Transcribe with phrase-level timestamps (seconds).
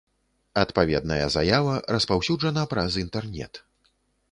[0.61, 3.65] Адпаведная заява распаўсюджана праз інтэрнет.